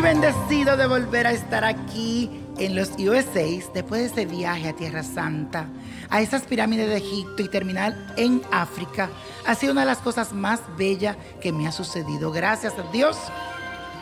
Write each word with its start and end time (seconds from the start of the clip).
bendecido 0.00 0.76
de 0.76 0.86
volver 0.86 1.26
a 1.26 1.32
estar 1.32 1.64
aquí 1.64 2.30
en 2.58 2.74
los 2.74 2.90
USA 2.98 3.44
después 3.72 4.00
de 4.00 4.06
ese 4.06 4.26
viaje 4.26 4.68
a 4.68 4.76
Tierra 4.76 5.02
Santa, 5.02 5.68
a 6.10 6.20
esas 6.20 6.42
pirámides 6.42 6.88
de 6.88 6.96
Egipto 6.96 7.42
y 7.42 7.48
terminar 7.48 8.14
en 8.16 8.42
África. 8.50 9.10
Ha 9.46 9.54
sido 9.54 9.72
una 9.72 9.82
de 9.82 9.88
las 9.88 9.98
cosas 9.98 10.32
más 10.32 10.60
bellas 10.76 11.16
que 11.40 11.52
me 11.52 11.66
ha 11.66 11.72
sucedido. 11.72 12.30
Gracias 12.30 12.74
a 12.78 12.90
Dios 12.92 13.16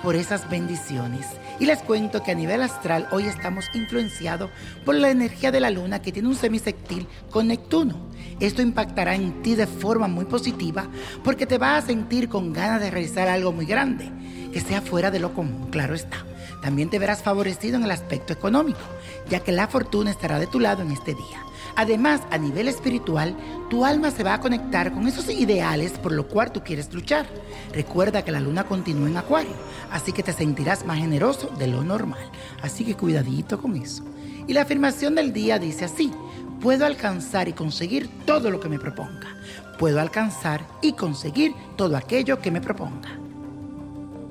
por 0.02 0.16
esas 0.16 0.48
bendiciones. 0.50 1.26
Y 1.60 1.66
les 1.66 1.78
cuento 1.78 2.22
que 2.22 2.32
a 2.32 2.34
nivel 2.34 2.62
astral 2.62 3.06
hoy 3.12 3.24
estamos 3.24 3.66
influenciados 3.74 4.50
por 4.84 4.94
la 4.94 5.10
energía 5.10 5.52
de 5.52 5.60
la 5.60 5.70
luna 5.70 6.02
que 6.02 6.12
tiene 6.12 6.28
un 6.28 6.34
semisectil 6.34 7.06
con 7.30 7.48
Neptuno. 7.48 8.08
Esto 8.40 8.62
impactará 8.62 9.14
en 9.14 9.42
ti 9.42 9.54
de 9.54 9.66
forma 9.66 10.08
muy 10.08 10.24
positiva 10.24 10.88
porque 11.22 11.46
te 11.46 11.58
vas 11.58 11.84
a 11.84 11.86
sentir 11.86 12.28
con 12.28 12.52
ganas 12.52 12.80
de 12.80 12.90
realizar 12.90 13.28
algo 13.28 13.52
muy 13.52 13.66
grande, 13.66 14.10
que 14.52 14.60
sea 14.60 14.80
fuera 14.82 15.10
de 15.10 15.18
lo 15.18 15.34
común, 15.34 15.68
claro 15.70 15.94
está. 15.94 16.24
También 16.62 16.90
te 16.90 16.98
verás 16.98 17.22
favorecido 17.22 17.76
en 17.76 17.84
el 17.84 17.90
aspecto 17.90 18.32
económico, 18.32 18.80
ya 19.28 19.40
que 19.40 19.50
la 19.50 19.66
fortuna 19.66 20.10
estará 20.10 20.38
de 20.38 20.46
tu 20.46 20.60
lado 20.60 20.82
en 20.82 20.92
este 20.92 21.14
día. 21.14 21.42
Además, 21.74 22.20
a 22.30 22.38
nivel 22.38 22.68
espiritual, 22.68 23.34
tu 23.70 23.84
alma 23.84 24.10
se 24.10 24.22
va 24.22 24.34
a 24.34 24.40
conectar 24.40 24.92
con 24.92 25.08
esos 25.08 25.28
ideales 25.30 25.92
por 25.92 26.12
lo 26.12 26.28
cual 26.28 26.52
tú 26.52 26.62
quieres 26.62 26.92
luchar. 26.92 27.26
Recuerda 27.72 28.22
que 28.22 28.30
la 28.30 28.40
luna 28.40 28.64
continúa 28.64 29.08
en 29.08 29.16
Acuario, 29.16 29.54
así 29.90 30.12
que 30.12 30.22
te 30.22 30.32
sentirás 30.32 30.84
más 30.84 30.98
generoso 30.98 31.48
de 31.58 31.66
lo 31.66 31.82
normal. 31.82 32.30
Así 32.62 32.84
que 32.84 32.94
cuidadito 32.94 33.60
con 33.60 33.74
eso. 33.76 34.04
Y 34.46 34.52
la 34.52 34.62
afirmación 34.62 35.14
del 35.14 35.32
día 35.32 35.58
dice 35.58 35.86
así, 35.86 36.12
puedo 36.60 36.84
alcanzar 36.84 37.48
y 37.48 37.54
conseguir 37.54 38.08
todo 38.26 38.50
lo 38.50 38.60
que 38.60 38.68
me 38.68 38.78
proponga. 38.78 39.34
Puedo 39.78 40.00
alcanzar 40.00 40.64
y 40.82 40.92
conseguir 40.92 41.54
todo 41.76 41.96
aquello 41.96 42.40
que 42.40 42.50
me 42.50 42.60
proponga. 42.60 43.21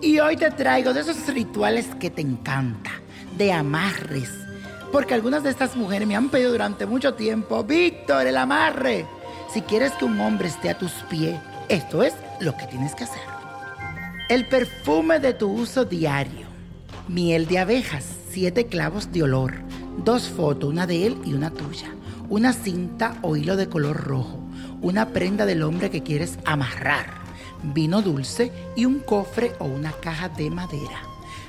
Y 0.02 0.19
hoy 0.19 0.35
te 0.35 0.52
traigo 0.52 0.94
de 0.94 1.02
esos 1.02 1.27
rituales 1.27 1.88
que 1.99 2.09
te 2.09 2.21
encanta, 2.21 2.91
de 3.38 3.53
amarres 3.53 4.30
porque 4.91 5.13
algunas 5.13 5.44
de 5.44 5.49
estas 5.49 5.75
mujeres 5.75 6.07
me 6.07 6.16
han 6.16 6.30
pedido 6.30 6.52
durante 6.52 6.85
mucho 6.85 7.13
tiempo, 7.13 7.63
Víctor, 7.63 8.27
el 8.27 8.38
amarre. 8.38 9.05
Si 9.53 9.61
quieres 9.61 9.91
que 9.94 10.05
un 10.05 10.19
hombre 10.19 10.49
esté 10.49 10.69
a 10.69 10.77
tus 10.77 10.91
pies, 11.09 11.39
esto 11.69 12.03
es 12.03 12.13
lo 12.39 12.55
que 12.57 12.67
tienes 12.67 12.94
que 12.94 13.05
hacer. 13.05 13.22
El 14.29 14.47
perfume 14.47 15.19
de 15.19 15.33
tu 15.33 15.49
uso 15.49 15.85
diario. 15.85 16.47
Miel 17.07 17.47
de 17.47 17.59
abejas, 17.59 18.05
siete 18.29 18.67
clavos 18.67 19.11
de 19.11 19.23
olor, 19.23 19.53
dos 20.03 20.29
fotos, 20.29 20.69
una 20.69 20.88
de 20.88 21.07
él 21.07 21.17
y 21.25 21.33
una 21.33 21.52
tuya. 21.52 21.94
Una 22.29 22.53
cinta 22.53 23.16
o 23.22 23.35
hilo 23.35 23.57
de 23.57 23.67
color 23.67 23.97
rojo, 23.97 24.39
una 24.81 25.09
prenda 25.09 25.45
del 25.45 25.63
hombre 25.63 25.89
que 25.89 26.02
quieres 26.02 26.39
amarrar, 26.45 27.20
vino 27.64 28.02
dulce 28.02 28.52
y 28.76 28.86
un 28.86 29.00
cofre 29.00 29.54
o 29.59 29.66
una 29.66 29.92
caja 29.92 30.30
de 30.30 30.50
madera. 30.50 31.02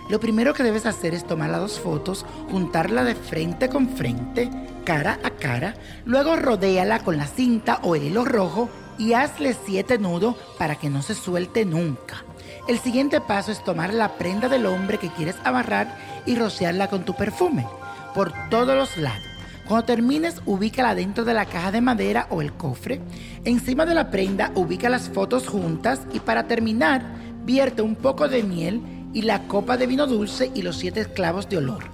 Lo 0.09 0.21
primero 0.21 0.53
que 0.53 0.63
debes 0.63 0.87
hacer 0.87 1.15
es 1.15 1.27
tomar 1.27 1.51
las 1.51 1.61
dos 1.61 1.81
fotos, 1.81 2.27
juntarla 2.51 3.05
de 3.05 3.15
frente 3.15 3.69
con 3.69 3.89
frente, 3.89 4.51
cara 4.85 5.19
a 5.23 5.31
cara, 5.31 5.75
luego 6.05 6.37
rodéala 6.37 7.01
con 7.01 7.17
la 7.17 7.27
cinta 7.27 7.79
o 7.83 7.95
el 7.95 8.05
hilo 8.05 8.25
rojo 8.25 8.69
y 8.99 9.15
hazle 9.15 9.57
siete 9.65 9.99
nudos 9.99 10.37
para 10.59 10.77
que 10.77 10.91
no 10.91 11.03
se 11.03 11.15
suelte 11.15 11.65
nunca. 11.65 12.25
El 12.69 12.79
siguiente 12.79 13.21
paso 13.21 13.53
es 13.53 13.65
tomar 13.65 13.95
la 13.95 14.17
prenda 14.19 14.49
del 14.49 14.67
hombre 14.67 14.99
que 14.99 15.11
quieres 15.11 15.37
amarrar 15.45 15.97
y 16.27 16.37
rociarla 16.37 16.89
con 16.89 17.05
tu 17.05 17.15
perfume 17.15 17.67
por 18.15 18.33
todos 18.51 18.77
los 18.77 18.97
lados. 18.99 19.32
Cuando 19.73 19.87
termines, 19.87 20.43
ubícala 20.45 20.95
dentro 20.95 21.25
de 21.25 21.33
la 21.33 21.47
caja 21.47 21.73
de 21.73 21.81
madera 21.81 22.27
o 22.29 22.43
el 22.43 22.53
cofre. 22.53 23.01
Encima 23.47 23.87
de 23.87 23.95
la 23.95 24.11
prenda, 24.11 24.53
ubica 24.55 24.91
las 24.91 25.09
fotos 25.09 25.49
juntas 25.49 26.03
y 26.13 26.21
para 26.21 26.47
terminar, 26.47 27.03
vierte 27.47 27.81
un 27.81 27.97
poco 27.97 28.29
de 28.29 28.43
miel 28.43 28.83
y 29.15 29.23
la 29.23 29.49
copa 29.49 29.79
de 29.79 29.87
vino 29.87 30.07
dulce 30.07 30.51
y 30.55 30.61
los 30.61 30.77
siete 30.77 31.07
clavos 31.07 31.49
de 31.49 31.57
olor. 31.57 31.85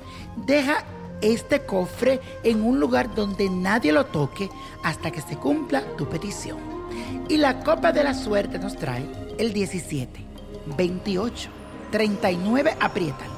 Deja 0.44 0.82
este 1.20 1.60
cofre 1.60 2.18
en 2.42 2.64
un 2.64 2.80
lugar 2.80 3.14
donde 3.14 3.48
nadie 3.48 3.92
lo 3.92 4.06
toque 4.06 4.50
hasta 4.82 5.12
que 5.12 5.20
se 5.20 5.36
cumpla 5.36 5.84
tu 5.96 6.08
petición. 6.08 6.58
Y 7.28 7.36
la 7.36 7.60
copa 7.60 7.92
de 7.92 8.02
la 8.02 8.14
suerte 8.14 8.58
nos 8.58 8.74
trae 8.74 9.08
el 9.38 9.52
17, 9.52 10.20
28, 10.76 11.48
39, 11.92 12.76
aprietan, 12.80 13.37